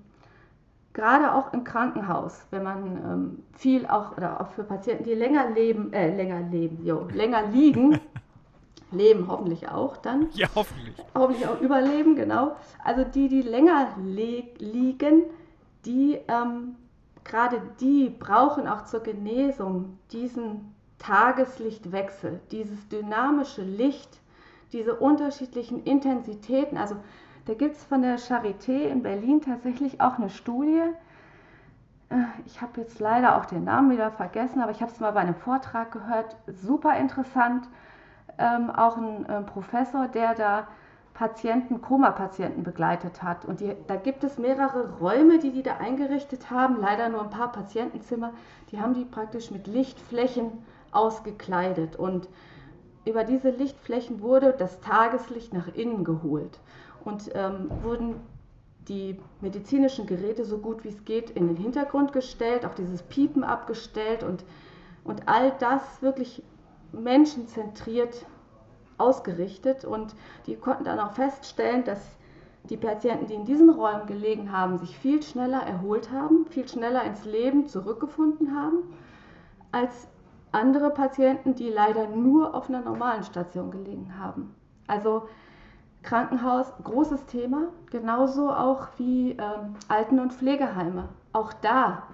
[0.92, 5.48] gerade auch im Krankenhaus, wenn man ähm, viel auch, oder auch für Patienten, die länger
[5.50, 7.98] leben, äh, länger leben, jo, länger liegen,
[8.92, 10.94] leben hoffentlich auch dann, Ja, hoffentlich.
[11.14, 12.56] hoffentlich auch überleben, genau.
[12.84, 15.22] Also die, die länger liegen,
[15.86, 16.76] die, ähm,
[17.24, 20.73] gerade die brauchen auch zur Genesung diesen
[21.06, 24.20] Tageslichtwechsel, dieses dynamische Licht,
[24.72, 26.78] diese unterschiedlichen Intensitäten.
[26.78, 26.96] Also
[27.44, 30.80] da gibt es von der Charité in Berlin tatsächlich auch eine Studie.
[32.08, 35.12] Äh, Ich habe jetzt leider auch den Namen wieder vergessen, aber ich habe es mal
[35.12, 36.36] bei einem Vortrag gehört.
[36.46, 37.68] Super interessant.
[38.38, 40.66] Ähm, auch ein äh, Professor, der da
[41.12, 43.44] Patienten, Koma-Patienten begleitet hat.
[43.44, 46.80] Und die, da gibt es mehrere Räume, die die da eingerichtet haben.
[46.80, 48.32] Leider nur ein paar Patientenzimmer.
[48.72, 50.50] Die haben die praktisch mit Lichtflächen
[50.94, 51.96] ausgekleidet.
[51.96, 52.28] Und
[53.04, 56.58] über diese Lichtflächen wurde das Tageslicht nach innen geholt
[57.04, 58.16] und ähm, wurden
[58.88, 63.44] die medizinischen Geräte so gut wie es geht in den Hintergrund gestellt, auch dieses Piepen
[63.44, 64.44] abgestellt und,
[65.04, 66.42] und all das wirklich
[66.92, 68.26] menschenzentriert
[68.98, 69.84] ausgerichtet.
[69.84, 70.14] Und
[70.46, 72.00] die konnten dann auch feststellen, dass
[72.70, 77.04] die Patienten, die in diesen Räumen gelegen haben, sich viel schneller erholt haben, viel schneller
[77.04, 78.94] ins Leben zurückgefunden haben,
[79.72, 80.08] als
[80.54, 84.54] andere Patienten, die leider nur auf einer normalen Station gelegen haben.
[84.86, 85.28] Also
[86.02, 91.08] Krankenhaus, großes Thema, genauso auch wie ähm, Alten- und Pflegeheime.
[91.32, 92.04] Auch da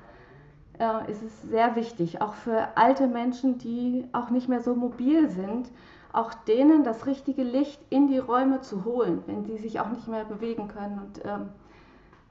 [0.79, 5.29] äh, ist es sehr wichtig, auch für alte Menschen, die auch nicht mehr so mobil
[5.29, 5.71] sind,
[6.13, 10.09] auch denen das richtige Licht in die Räume zu holen, wenn sie sich auch nicht
[10.09, 11.49] mehr bewegen können und ähm,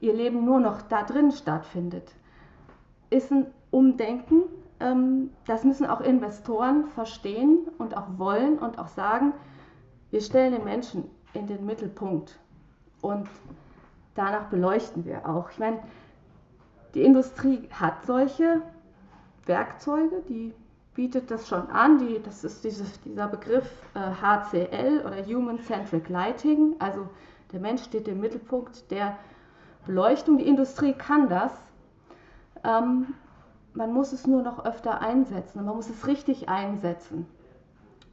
[0.00, 2.10] ihr Leben nur noch da drin stattfindet.
[3.10, 4.42] Ist ein Umdenken,
[5.46, 9.34] das müssen auch Investoren verstehen und auch wollen und auch sagen,
[10.10, 12.38] wir stellen den Menschen in den Mittelpunkt
[13.02, 13.28] und
[14.14, 15.50] danach beleuchten wir auch.
[15.50, 15.80] Ich meine,
[16.94, 18.62] die Industrie hat solche
[19.44, 20.54] Werkzeuge, die
[20.94, 21.98] bietet das schon an.
[21.98, 26.74] Die, das ist dieses, dieser Begriff äh, HCL oder Human Centric Lighting.
[26.78, 27.08] Also
[27.52, 29.16] der Mensch steht im Mittelpunkt der
[29.86, 30.38] Beleuchtung.
[30.38, 31.52] Die Industrie kann das.
[32.64, 33.14] Ähm,
[33.74, 35.64] man muss es nur noch öfter einsetzen.
[35.64, 37.26] Man muss es richtig einsetzen.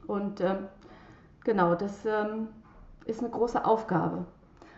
[0.06, 0.68] Und ähm,
[1.44, 2.48] genau, das ähm,
[3.04, 4.24] ist eine große Aufgabe.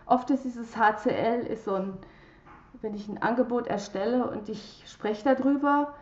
[0.07, 1.93] Oft ist dieses HCL ist so ein,
[2.81, 5.95] wenn ich ein Angebot erstelle und ich spreche darüber,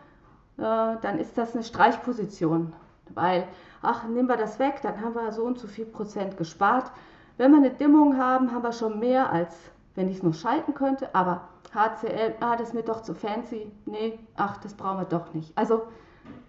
[0.57, 2.73] äh, dann ist das eine Streichposition.
[3.13, 3.47] Weil,
[3.81, 6.91] ach, nehmen wir das weg, dann haben wir so und so viel Prozent gespart.
[7.37, 9.55] Wenn wir eine Dimmung haben, haben wir schon mehr, als
[9.99, 11.13] wenn ich es nur schalten könnte.
[11.13, 13.69] Aber HCL, ah, das ist mir doch zu fancy.
[13.85, 15.55] Nee, ach, das brauchen wir doch nicht.
[15.57, 15.87] Also,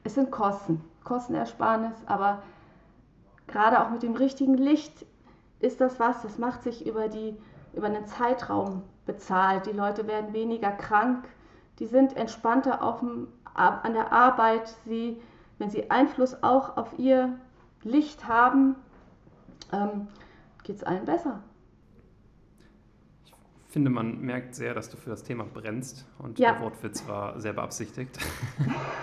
[0.04, 2.42] es sind Kosten, Kostenersparnis, aber
[3.48, 5.04] gerade auch mit dem richtigen Licht
[5.58, 7.36] ist das was, das macht sich über, die,
[7.72, 9.66] über einen Zeitraum bezahlt.
[9.66, 11.26] Die Leute werden weniger krank,
[11.80, 15.20] die sind entspannter auf dem, an der Arbeit, sie,
[15.58, 17.36] wenn sie Einfluss auch auf ihr
[17.82, 18.76] Licht haben,
[19.72, 20.06] ähm,
[20.62, 21.40] geht es allen besser.
[23.70, 26.54] Ich finde, man merkt sehr, dass du für das Thema brennst und ja.
[26.54, 28.18] der Wortwitz war sehr beabsichtigt.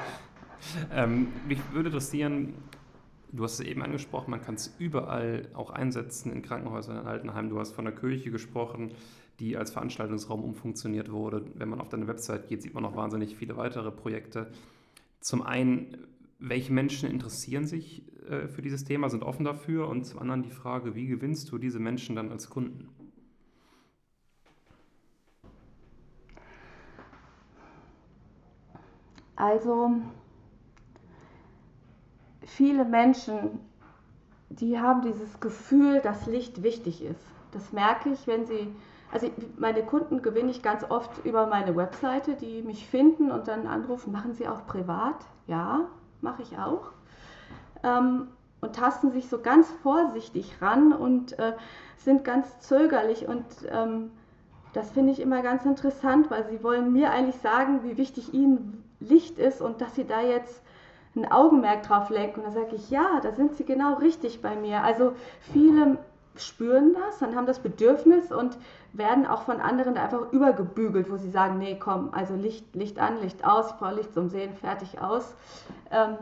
[0.93, 2.53] ähm, mich würde interessieren,
[3.31, 7.49] Du hast es eben angesprochen, man kann es überall auch einsetzen, in Krankenhäusern, in Altenheimen.
[7.49, 8.91] Du hast von der Kirche gesprochen,
[9.39, 11.45] die als Veranstaltungsraum umfunktioniert wurde.
[11.55, 14.47] Wenn man auf deine Website geht, sieht man noch wahnsinnig viele weitere Projekte.
[15.21, 15.97] Zum einen,
[16.39, 19.87] welche Menschen interessieren sich äh, für dieses Thema, sind offen dafür?
[19.87, 22.89] Und zum anderen die Frage, wie gewinnst du diese Menschen dann als Kunden?
[29.37, 29.91] Also
[32.41, 33.59] viele Menschen,
[34.49, 37.23] die haben dieses Gefühl, dass Licht wichtig ist.
[37.51, 38.75] Das merke ich, wenn sie,
[39.11, 43.67] also meine Kunden gewinne ich ganz oft über meine Webseite, die mich finden und dann
[43.67, 45.17] anrufen, machen sie auch privat?
[45.45, 45.81] Ja,
[46.21, 46.91] mache ich auch.
[47.83, 48.27] Ähm,
[48.59, 51.53] und tasten sich so ganz vorsichtig ran und äh,
[51.97, 54.09] sind ganz zögerlich und ähm,
[54.73, 58.83] das finde ich immer ganz interessant, weil sie wollen mir eigentlich sagen, wie wichtig ihnen
[58.99, 60.61] Licht ist und dass sie da jetzt
[61.15, 62.41] ein Augenmerk drauf lenken.
[62.41, 64.83] Und dann sage ich, ja, da sind Sie genau richtig bei mir.
[64.83, 65.13] Also
[65.51, 65.97] viele
[66.35, 68.57] spüren das und haben das Bedürfnis und
[68.93, 72.99] werden auch von anderen da einfach übergebügelt, wo sie sagen, nee, komm, also Licht, Licht
[72.99, 75.33] an, Licht aus, ich brauche Licht zum Sehen, fertig aus.
[75.91, 76.17] Ähm,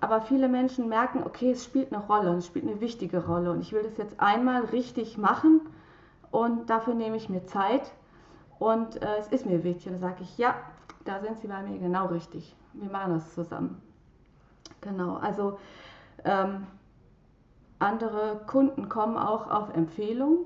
[0.00, 3.50] aber viele Menschen merken, okay, es spielt eine Rolle und es spielt eine wichtige Rolle
[3.50, 5.62] und ich will das jetzt einmal richtig machen
[6.30, 7.90] und dafür nehme ich mir Zeit
[8.58, 9.86] und äh, es ist mir wichtig.
[9.86, 10.54] Und dann sage ich, ja,
[11.08, 12.54] da sind Sie bei mir genau richtig.
[12.74, 13.80] Wir machen das zusammen.
[14.82, 15.58] Genau, also
[16.24, 16.66] ähm,
[17.78, 20.40] andere Kunden kommen auch auf Empfehlung,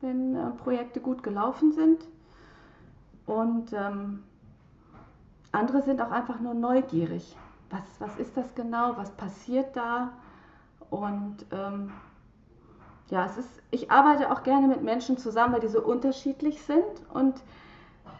[0.00, 2.06] wenn äh, Projekte gut gelaufen sind.
[3.26, 4.22] Und ähm,
[5.52, 7.36] andere sind auch einfach nur neugierig.
[7.68, 8.96] Was, was ist das genau?
[8.96, 10.12] Was passiert da?
[10.88, 11.92] Und ähm,
[13.10, 16.84] ja, es ist, ich arbeite auch gerne mit Menschen zusammen, weil die so unterschiedlich sind.
[17.12, 17.34] Und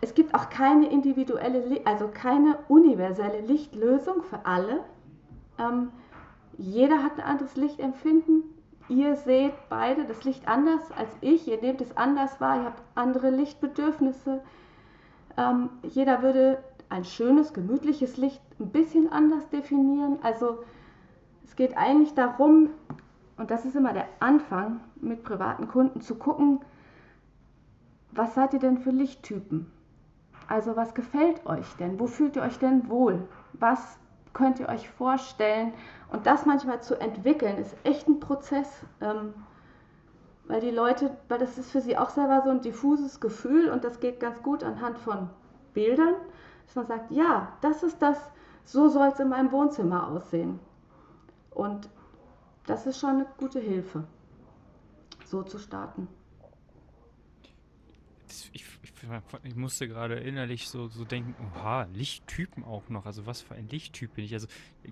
[0.00, 4.84] es gibt auch keine individuelle, also keine universelle Lichtlösung für alle.
[5.58, 5.90] Ähm,
[6.58, 8.42] jeder hat ein anderes Lichtempfinden.
[8.88, 11.48] Ihr seht beide das Licht anders als ich.
[11.48, 12.58] Ihr nehmt es anders wahr.
[12.58, 14.42] Ihr habt andere Lichtbedürfnisse.
[15.36, 20.18] Ähm, jeder würde ein schönes, gemütliches Licht ein bisschen anders definieren.
[20.22, 20.58] Also
[21.44, 22.70] es geht eigentlich darum,
[23.36, 26.60] und das ist immer der Anfang mit privaten Kunden, zu gucken,
[28.12, 29.70] was seid ihr denn für Lichttypen?
[30.48, 31.98] Also was gefällt euch denn?
[31.98, 33.26] Wo fühlt ihr euch denn wohl?
[33.54, 33.98] Was
[34.32, 35.72] könnt ihr euch vorstellen?
[36.10, 38.68] Und das manchmal zu entwickeln, ist echt ein Prozess.
[39.00, 39.34] Ähm,
[40.46, 43.82] weil die Leute, weil das ist für sie auch selber so ein diffuses Gefühl und
[43.82, 45.28] das geht ganz gut anhand von
[45.74, 46.14] Bildern,
[46.66, 48.18] dass man sagt, ja, das ist das,
[48.62, 50.60] so soll es in meinem Wohnzimmer aussehen.
[51.50, 51.88] Und
[52.66, 54.04] das ist schon eine gute Hilfe,
[55.24, 56.06] so zu starten
[58.52, 58.92] ich, ich,
[59.44, 63.06] ich, musste gerade innerlich so, so denken, oha, Lichttypen auch noch.
[63.06, 64.34] Also was für ein Lichttyp bin ich?
[64.34, 64.46] Also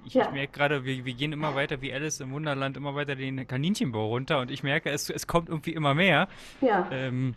[0.05, 0.27] ich, ja.
[0.27, 3.47] ich merke gerade, wir, wir gehen immer weiter wie Alice im Wunderland, immer weiter den
[3.47, 6.29] Kaninchenbau runter und ich merke, es, es kommt irgendwie immer mehr.
[6.61, 6.89] Ja.
[6.91, 7.35] Ähm,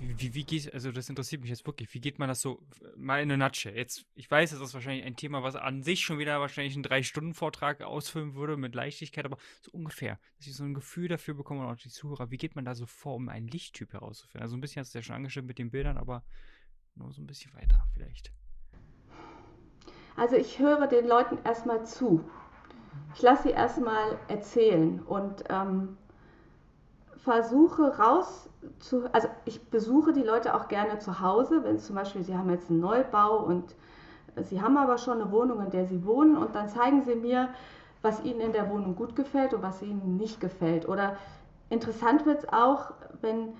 [0.00, 2.60] wie, wie geht, also das interessiert mich jetzt wirklich, wie geht man das so
[2.96, 3.76] mal in eine Nutshell?
[3.76, 6.84] Jetzt, ich weiß, das ist wahrscheinlich ein Thema, was an sich schon wieder wahrscheinlich einen
[6.84, 11.60] Drei-Stunden-Vortrag ausfüllen würde mit Leichtigkeit, aber so ungefähr, dass ich so ein Gefühl dafür bekomme
[11.60, 14.42] und auch die Zuhörer, wie geht man da so vor, um einen Lichttyp herauszufinden?
[14.42, 16.24] Also ein bisschen hast du ja schon angeschnitten mit den Bildern, aber
[16.94, 18.32] nur so ein bisschen weiter vielleicht.
[20.16, 22.28] Also ich höre den Leuten erstmal zu.
[23.14, 25.96] Ich lasse sie erstmal erzählen und ähm,
[27.22, 32.22] versuche raus zu, also ich besuche die Leute auch gerne zu Hause, wenn zum Beispiel
[32.22, 33.74] sie haben jetzt einen Neubau und
[34.42, 37.48] sie haben aber schon eine Wohnung, in der sie wohnen und dann zeigen sie mir,
[38.02, 40.88] was ihnen in der Wohnung gut gefällt und was ihnen nicht gefällt.
[40.88, 41.16] Oder
[41.68, 43.52] interessant wird es auch, wenn äh,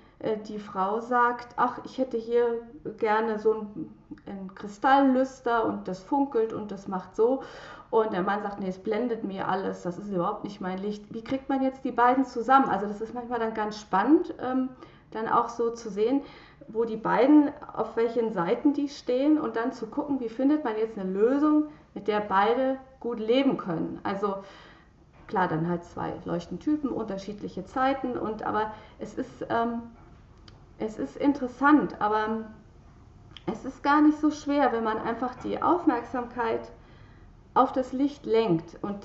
[0.48, 2.60] die Frau sagt, ach, ich hätte hier
[2.98, 3.94] gerne so ein,
[4.26, 7.42] ein Kristalllüster und das funkelt und das macht so.
[7.90, 11.14] Und der Mann sagt, nee, es blendet mir alles, das ist überhaupt nicht mein Licht.
[11.14, 12.68] Wie kriegt man jetzt die beiden zusammen?
[12.68, 14.70] Also das ist manchmal dann ganz spannend, ähm,
[15.12, 16.22] dann auch so zu sehen,
[16.66, 20.76] wo die beiden, auf welchen Seiten die stehen und dann zu gucken, wie findet man
[20.76, 24.00] jetzt eine Lösung, mit der beide gut leben können.
[24.02, 24.34] Also
[25.28, 29.82] klar, dann halt zwei Leuchtentypen, unterschiedliche Zeiten und aber es ist, ähm,
[30.78, 32.46] es ist interessant, aber
[33.46, 36.70] es ist gar nicht so schwer, wenn man einfach die Aufmerksamkeit
[37.54, 38.98] auf das Licht lenkt und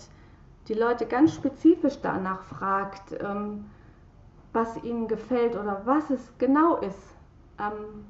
[0.67, 3.65] die Leute ganz spezifisch danach fragt, ähm,
[4.53, 7.15] was ihnen gefällt oder was es genau ist,
[7.59, 8.05] ähm,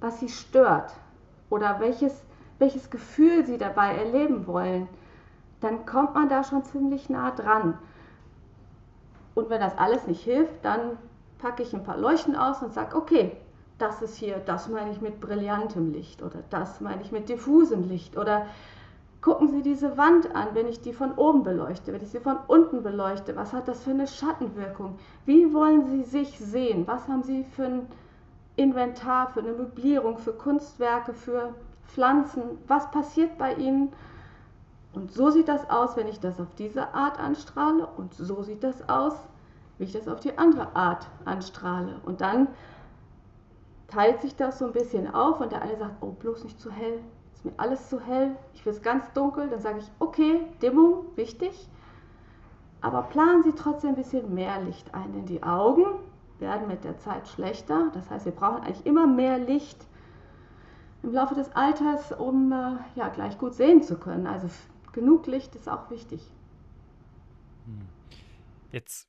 [0.00, 0.92] was sie stört
[1.50, 2.22] oder welches,
[2.58, 4.88] welches Gefühl sie dabei erleben wollen,
[5.60, 7.78] dann kommt man da schon ziemlich nah dran.
[9.34, 10.98] Und wenn das alles nicht hilft, dann
[11.38, 13.36] packe ich ein paar Leuchten aus und sage, okay,
[13.78, 17.88] das ist hier, das meine ich mit brillantem Licht oder das meine ich mit diffusem
[17.88, 18.46] Licht oder
[19.20, 22.38] gucken Sie diese Wand an, wenn ich die von oben beleuchte, wenn ich sie von
[22.46, 24.98] unten beleuchte, was hat das für eine Schattenwirkung?
[25.26, 26.86] Wie wollen Sie sich sehen?
[26.86, 27.86] Was haben Sie für ein
[28.56, 31.54] Inventar, für eine Möblierung, für Kunstwerke, für
[31.86, 32.42] Pflanzen?
[32.66, 33.92] Was passiert bei Ihnen?
[34.92, 38.64] Und so sieht das aus, wenn ich das auf diese Art anstrahle und so sieht
[38.64, 39.14] das aus,
[39.78, 42.00] wie ich das auf die andere Art anstrahle.
[42.04, 42.48] Und dann
[43.86, 46.70] teilt sich das so ein bisschen auf und der eine sagt, oh, bloß nicht zu
[46.70, 47.00] hell,
[47.32, 51.04] ist mir alles zu hell, ich will es ganz dunkel, dann sage ich, okay, Dimmung,
[51.16, 51.68] wichtig,
[52.80, 55.84] aber planen Sie trotzdem ein bisschen mehr Licht ein, denn die Augen
[56.38, 59.86] werden mit der Zeit schlechter, das heißt, wir brauchen eigentlich immer mehr Licht
[61.02, 64.26] im Laufe des Alters, um äh, ja, gleich gut sehen zu können.
[64.26, 64.48] Also
[64.92, 66.20] genug Licht ist auch wichtig.
[67.66, 67.88] Hm.
[68.72, 69.08] Jetzt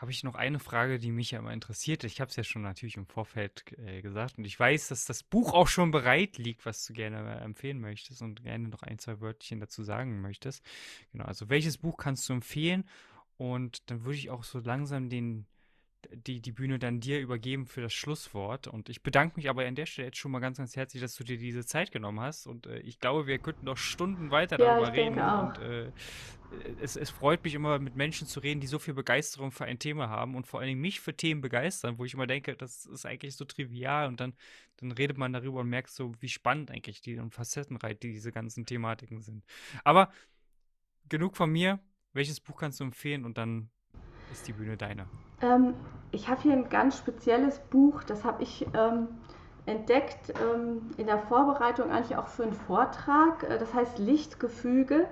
[0.00, 2.04] habe ich noch eine Frage, die mich ja immer interessiert.
[2.04, 5.22] Ich habe es ja schon natürlich im Vorfeld äh, gesagt und ich weiß, dass das
[5.22, 8.98] Buch auch schon bereit liegt, was du gerne äh, empfehlen möchtest und gerne noch ein,
[8.98, 10.64] zwei Wörtchen dazu sagen möchtest.
[11.12, 12.84] Genau, also welches Buch kannst du empfehlen?
[13.36, 15.46] Und dann würde ich auch so langsam den,
[16.12, 18.66] die, die Bühne dann dir übergeben für das Schlusswort.
[18.66, 21.14] Und ich bedanke mich aber an der Stelle jetzt schon mal ganz, ganz herzlich, dass
[21.16, 22.46] du dir diese Zeit genommen hast.
[22.46, 25.18] Und äh, ich glaube, wir könnten noch Stunden weiter Ja, darüber reden.
[25.18, 25.92] Und äh,
[26.80, 29.78] es, es freut mich immer, mit Menschen zu reden, die so viel Begeisterung für ein
[29.78, 32.86] Thema haben und vor allen Dingen mich für Themen begeistern, wo ich immer denke, das
[32.86, 34.08] ist eigentlich so trivial.
[34.08, 34.34] Und dann,
[34.78, 38.66] dann redet man darüber und merkt so, wie spannend eigentlich die und facettenreich diese ganzen
[38.66, 39.44] Thematiken sind.
[39.84, 40.12] Aber
[41.08, 41.80] genug von mir.
[42.12, 43.24] Welches Buch kannst du empfehlen?
[43.24, 43.70] Und dann
[44.32, 45.06] ist die Bühne deine.
[45.42, 45.74] Ähm,
[46.12, 49.08] ich habe hier ein ganz spezielles Buch, das habe ich ähm,
[49.66, 53.44] entdeckt ähm, in der Vorbereitung eigentlich auch für einen Vortrag.
[53.44, 55.06] Äh, Das heißt Lichtgefüge,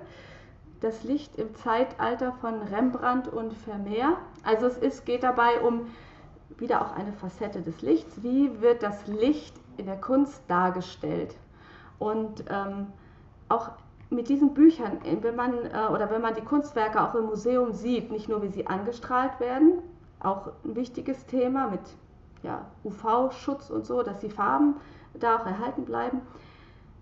[0.81, 4.17] das Licht im Zeitalter von Rembrandt und Vermeer.
[4.43, 5.87] Also es ist, geht dabei um
[6.57, 8.23] wieder auch eine Facette des Lichts.
[8.23, 11.35] Wie wird das Licht in der Kunst dargestellt?
[11.99, 12.87] Und ähm,
[13.49, 13.71] auch
[14.09, 17.73] mit diesen Büchern, äh, wenn man äh, oder wenn man die Kunstwerke auch im Museum
[17.73, 19.81] sieht, nicht nur wie sie angestrahlt werden,
[20.19, 21.81] auch ein wichtiges Thema mit
[22.43, 24.75] ja, UV-Schutz und so, dass die Farben
[25.13, 26.21] da auch erhalten bleiben.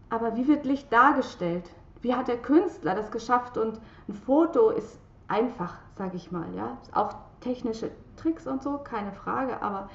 [0.10, 1.70] Aber wie wird Licht dargestellt?
[2.02, 3.58] Wie hat der Künstler das geschafft?
[3.58, 9.12] Und ein Foto ist einfach, sage ich mal, ja, auch technische Tricks und so, keine
[9.12, 9.90] Frage, aber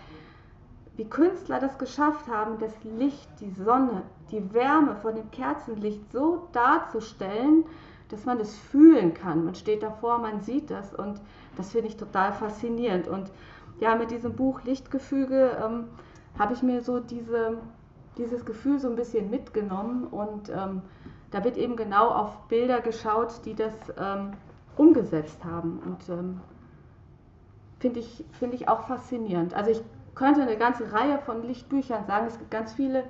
[0.96, 6.48] wie Künstler das geschafft haben, das Licht, die Sonne, die Wärme von dem Kerzenlicht so
[6.52, 7.64] darzustellen,
[8.08, 9.44] dass man das fühlen kann.
[9.44, 11.20] Man steht davor, man sieht das und
[11.56, 13.08] das finde ich total faszinierend.
[13.08, 13.32] Und
[13.80, 15.84] ja, mit diesem Buch Lichtgefüge ähm,
[16.38, 17.58] habe ich mir so diese,
[18.18, 20.82] dieses Gefühl so ein bisschen mitgenommen und ähm,
[21.30, 24.32] da wird eben genau auf Bilder geschaut, die das ähm,
[24.76, 25.80] umgesetzt haben.
[25.84, 26.40] Und ähm,
[27.80, 29.54] finde ich, finde ich auch faszinierend.
[29.54, 29.82] Also ich
[30.14, 32.26] könnte eine ganze Reihe von Lichtbüchern sagen.
[32.26, 33.04] Es gibt ganz viele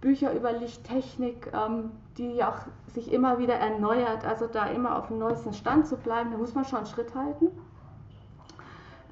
[0.00, 4.24] Bücher über Lichttechnik, ähm, die auch sich immer wieder erneuert.
[4.24, 7.46] Also da immer auf dem neuesten Stand zu bleiben, da muss man schon Schritt halten.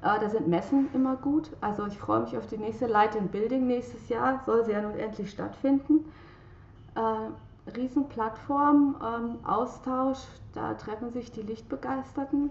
[0.01, 1.49] Äh, da sind Messen immer gut.
[1.61, 4.41] Also ich freue mich auf die nächste Light in Building nächstes Jahr.
[4.45, 6.05] Soll sie ja nun endlich stattfinden.
[6.95, 10.17] Äh, Riesenplattform, ähm, Austausch,
[10.53, 12.49] da treffen sich die Lichtbegeisterten.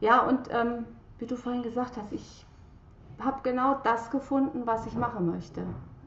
[0.00, 0.86] Ja, und ähm,
[1.18, 2.45] wie du vorhin gesagt hast, ich
[3.20, 5.62] habe genau das gefunden, was ich machen möchte.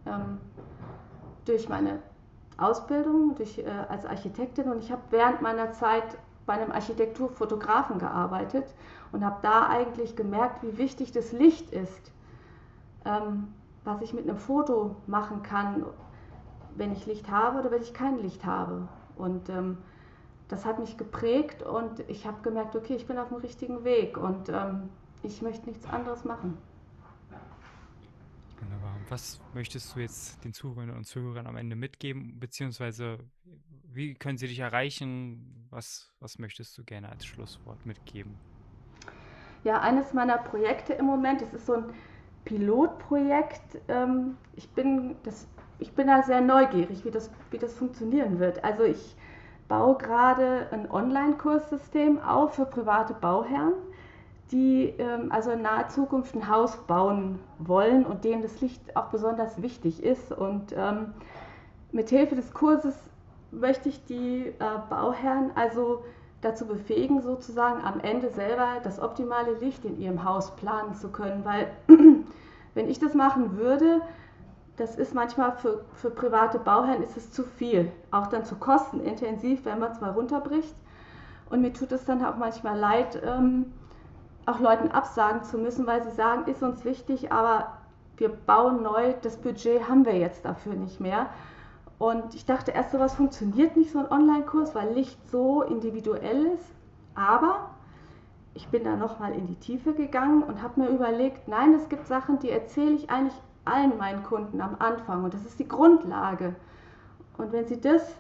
[0.06, 0.40] Ähm,
[1.46, 2.00] durch meine
[2.60, 8.66] Ausbildung durch, äh, als Architektin und ich habe während meiner Zeit bei einem Architekturfotografen gearbeitet
[9.12, 12.12] und habe da eigentlich gemerkt, wie wichtig das Licht ist,
[13.06, 15.86] ähm, was ich mit einem Foto machen kann,
[16.76, 18.88] wenn ich Licht habe oder wenn ich kein Licht habe.
[19.16, 19.78] Und ähm,
[20.48, 24.18] das hat mich geprägt und ich habe gemerkt, okay, ich bin auf dem richtigen Weg
[24.18, 24.90] und ähm,
[25.22, 26.58] ich möchte nichts anderes machen.
[29.10, 33.18] Was möchtest du jetzt den Zuhörerinnen und Zuhörern am Ende mitgeben, beziehungsweise
[33.92, 35.68] wie können sie dich erreichen?
[35.72, 38.38] Was, was möchtest du gerne als Schlusswort mitgeben?
[39.64, 41.86] Ja, eines meiner Projekte im Moment, das ist so ein
[42.46, 43.82] Pilotprojekt.
[43.88, 45.48] Ähm, ich, bin das,
[45.80, 48.64] ich bin da sehr neugierig, wie das, wie das funktionieren wird.
[48.64, 49.16] Also ich
[49.68, 53.74] baue gerade ein Online-Kurssystem auf für private Bauherren,
[54.52, 59.08] die ähm, also in naher Zukunft ein Haus bauen wollen und denen das Licht auch
[59.08, 60.32] besonders wichtig ist.
[60.32, 61.14] Und ähm,
[61.92, 62.96] mit Hilfe des Kurses
[63.52, 64.54] möchte ich die äh,
[64.90, 66.04] Bauherren also
[66.42, 71.44] dazu befähigen, sozusagen am Ende selber das optimale Licht in ihrem Haus planen zu können.
[71.46, 71.68] Weil
[72.74, 74.02] wenn ich das machen würde,
[74.78, 79.66] das ist manchmal für, für private Bauherren ist es zu viel, auch dann zu kostenintensiv,
[79.66, 80.74] wenn man es mal runterbricht.
[81.50, 83.74] Und mir tut es dann auch manchmal leid, ähm,
[84.46, 87.78] auch Leuten absagen zu müssen, weil sie sagen, ist uns wichtig, aber
[88.18, 91.28] wir bauen neu, das Budget haben wir jetzt dafür nicht mehr.
[91.98, 96.74] Und ich dachte erst, sowas funktioniert nicht, so ein Online-Kurs, weil Licht so individuell ist.
[97.16, 97.72] Aber
[98.54, 102.08] ich bin da nochmal in die Tiefe gegangen und habe mir überlegt, nein, es gibt
[102.08, 103.36] Sachen, die erzähle ich eigentlich
[103.66, 106.56] allen meinen Kunden am Anfang und das ist die Grundlage.
[107.38, 108.16] Und wenn sie das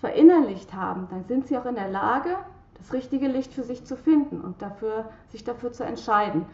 [0.00, 2.36] verinnerlicht haben, dann sind sie auch in der Lage,
[2.78, 6.46] das richtige Licht für sich zu finden und dafür, sich dafür zu entscheiden.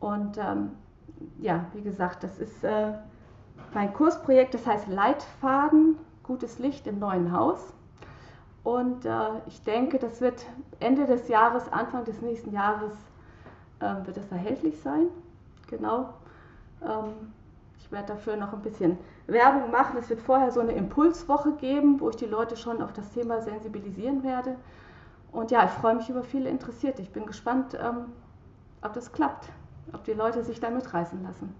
[0.00, 0.72] Und ähm,
[1.40, 2.92] ja, wie gesagt, das ist äh,
[3.72, 7.72] mein Kursprojekt, das heißt Leitfaden, gutes Licht im neuen Haus.
[8.62, 9.10] Und äh,
[9.46, 10.46] ich denke, das wird
[10.80, 12.92] Ende des Jahres, Anfang des nächsten Jahres,
[13.80, 15.08] äh, wird es erhältlich sein.
[15.68, 16.14] Genau.
[16.82, 17.32] Ähm,
[17.78, 19.98] ich werde dafür noch ein bisschen Werbung machen.
[19.98, 23.42] Es wird vorher so eine Impulswoche geben, wo ich die Leute schon auf das Thema
[23.42, 24.56] sensibilisieren werde.
[25.34, 27.02] Und ja, ich freue mich über viele Interessierte.
[27.02, 28.12] Ich bin gespannt, ähm,
[28.82, 29.48] ob das klappt,
[29.92, 31.52] ob die Leute sich da mitreißen lassen.